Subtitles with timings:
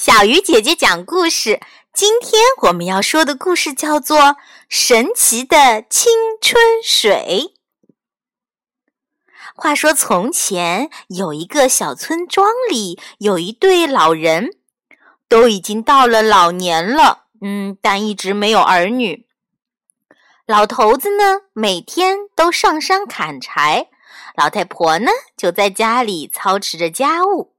[0.00, 1.60] 小鱼姐姐讲故事。
[1.92, 4.18] 今天我们要说的故事叫做
[4.66, 6.10] 《神奇的青
[6.40, 7.52] 春水》。
[9.54, 14.56] 话说从前有一个小村庄里有一对老人，
[15.28, 19.26] 都已经到了老年了，嗯，但一直没有儿女。
[20.46, 23.90] 老头子呢，每天都上山砍柴，
[24.34, 27.54] 老太婆呢，就在家里操持着家务。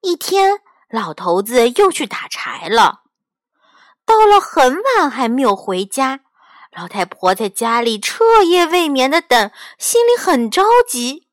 [0.00, 0.62] 一天。
[0.96, 3.02] 老头子又去打柴了，
[4.06, 6.20] 到了很晚还没有回家。
[6.74, 11.28] 老太婆在家里彻夜未眠的等，心里很着急。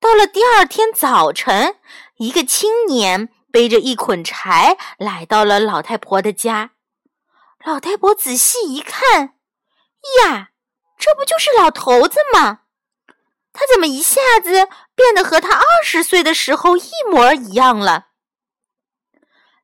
[0.00, 1.76] 到了第二天早晨，
[2.16, 6.72] 一个青年背着一捆柴来到了老太婆的家。
[7.64, 9.34] 老太婆仔细一看，
[10.24, 10.48] 呀，
[10.98, 12.62] 这不就是老头子吗？
[13.52, 18.08] 他怎么一下子变得和他二十岁的时候一模一样了？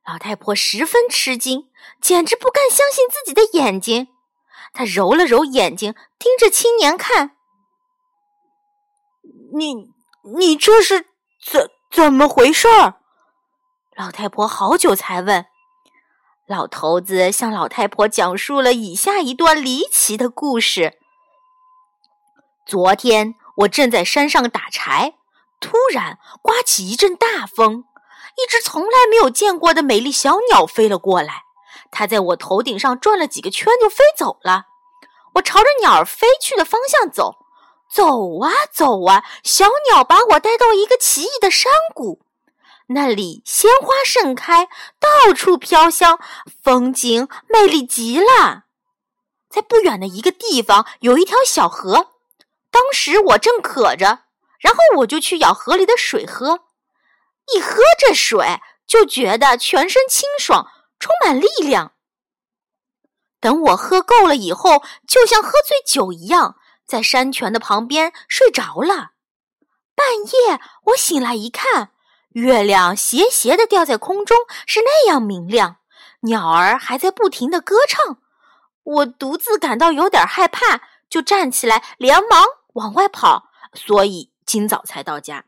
[0.05, 1.69] 老太婆十分吃惊，
[2.01, 4.07] 简直不敢相信自己的眼睛。
[4.73, 7.35] 她揉了揉眼睛，盯着青年看。
[9.53, 9.91] 你
[10.35, 11.07] 你这是
[11.45, 12.67] 怎怎么回事？
[13.95, 15.45] 老太婆好久才问。
[16.47, 20.97] 老头子向老太婆讲述了以下一段离奇的故事：
[22.65, 25.15] 昨天我正在山上打柴，
[25.59, 27.85] 突然刮起一阵大风。
[28.41, 31.43] 一只从来没有见过的美丽小鸟飞了过来，
[31.91, 34.65] 它在我头顶上转了几个圈就飞走了。
[35.35, 37.35] 我朝着鸟儿飞去的方向走，
[37.89, 42.21] 走啊走啊，小鸟把我带到一个奇异的山谷，
[42.87, 44.67] 那里鲜花盛开，
[44.99, 46.19] 到处飘香，
[46.63, 48.63] 风景美丽极了。
[49.49, 52.07] 在不远的一个地方有一条小河，
[52.71, 54.23] 当时我正渴着，
[54.59, 56.61] 然后我就去舀河里的水喝。
[57.53, 60.67] 一喝这水，就觉得全身清爽，
[60.99, 61.93] 充满力量。
[63.39, 69.11] 等我喝够了以后，就像喝醉酒一样，在山泉的旁边睡着了。
[69.95, 71.91] 半夜我醒来一看，
[72.33, 75.77] 月亮斜斜的吊在空中，是那样明亮，
[76.21, 78.19] 鸟儿还在不停的歌唱。
[78.83, 85.45] 我独自感到有点害怕，就站起来，连忙往外跑，所以今早才到家。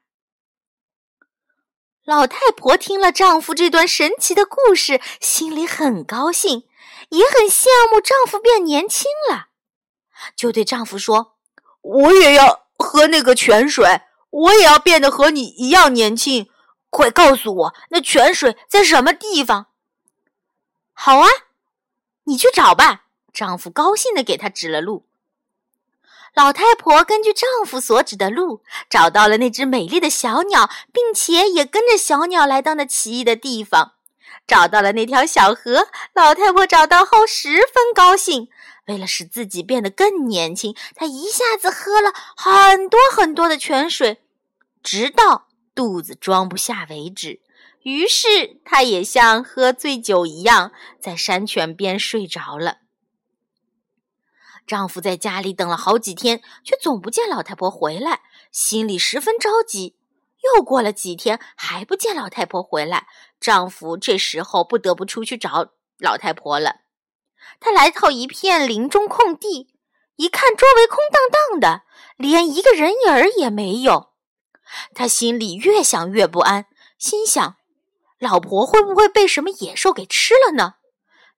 [2.05, 6.67] 老太婆听了丈夫这段神奇的故事，心里很高兴，
[7.09, 9.47] 也很羡慕丈夫变年轻了，
[10.35, 11.37] 就对丈夫说
[11.81, 16.49] ：“我也要喝那个泉水，我也要变得和你一样年轻。
[16.89, 19.67] 快告诉我，那泉水在什么地方
[20.91, 21.29] ？”“好啊，
[22.25, 25.07] 你去找吧。”丈夫高兴地给她指了路。
[26.35, 33.93] 老太婆根据丈夫所指的路，找到了那只美丽的小鸟，并且也跟着小鸟来到那奇异的地方，
[34.47, 35.89] 找到了那条小河。
[36.15, 38.47] 老太婆找到后十分高兴，
[38.87, 44.23] 为了使自己变得更年轻，她一下子喝了很多很多的泉水，
[44.81, 45.45] 直到
[45.75, 47.41] 肚子装不下为止。
[47.83, 52.77] 于是，她也像喝醉酒一样，在山泉边睡着了。
[54.65, 59.95] 丈夫在家里等了好几天，却总不见老太婆回来，心里十分着急。
[60.55, 63.07] 又过了几天，还不见老太婆回来，
[63.39, 65.69] 丈夫这时候不得不出去找
[65.99, 66.81] 老太婆了。
[67.59, 69.73] 他来到一片林中空地，
[70.15, 71.83] 一看周围空荡荡的，
[72.17, 74.11] 连一个人影儿也没有。
[74.93, 76.65] 他心里越想越不安，
[76.97, 77.57] 心想：
[78.19, 80.75] 老婆会不会被什么野兽给吃了呢？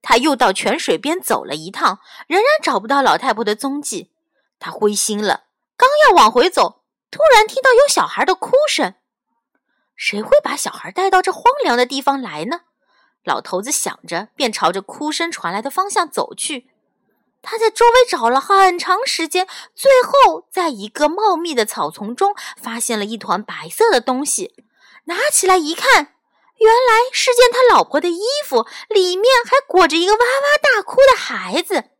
[0.08, 4.12] 他又到泉水边走了一趟，仍然找不到老太婆的踪迹。
[4.60, 5.46] 他灰心了，
[5.76, 8.94] 刚要往回走，突然听到有小孩的哭声。
[9.96, 12.62] 谁会把小孩带到这荒凉的地方来呢？
[13.24, 16.70] 老头子想着，便朝着哭声传来的方向走去。
[17.42, 24.54] 他在周围找了很长时间，最后在一个茂密的草丛中发现了一团白色的东西，
[25.06, 26.15] 拿起来一看。
[26.58, 31.92] 原来是件他老婆的衣服，里面还裹着一个哇哇大哭的孩子。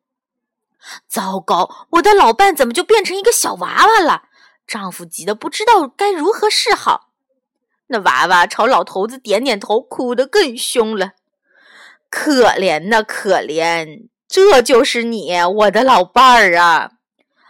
[1.08, 4.24] 糟糕，我的老伴怎么就变成一个小娃娃了？
[4.68, 7.10] 丈夫急得不知道该如何是好。
[7.88, 11.12] 那娃娃朝老头子点点头，哭得更凶了。
[12.10, 14.08] 可怜呐，可怜！
[14.28, 16.92] 这就是你，我的老伴儿啊！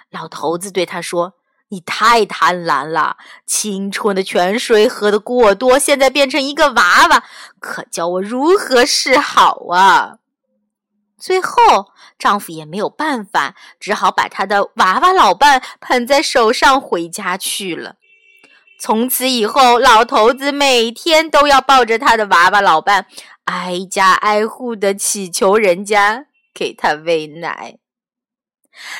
[0.10, 1.34] 老头子对他说。
[1.70, 7.24] 你太贪婪了，青春的泉水喝得过多，现在变成一个娃娃，
[7.60, 10.18] 可叫我如何是好啊？
[11.18, 11.88] 最后，
[12.20, 17.96] 丈夫也没有办法，只好把他的娃娃老伴捧在手上回家去了。
[18.80, 23.08] 从此以后，老头子每天都要抱着他的娃娃老伴，
[23.46, 27.78] 挨家挨户的祈求人家给他喂奶。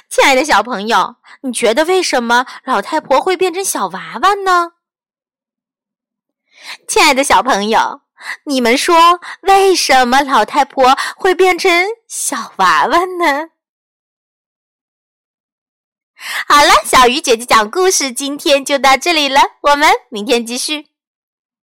[0.10, 4.74] 亲爱的小朋友，你觉得为什么老太婆会变成小娃娃呢？
[6.88, 8.02] 亲爱的小朋友，
[8.46, 13.50] 你们说为什么老太婆会变成小娃娃呢？
[16.48, 20.95] 好了，小鱼姐姐讲故事今天就到这里了，我们明天继续。